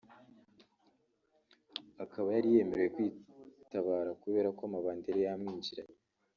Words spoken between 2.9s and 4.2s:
kwitabara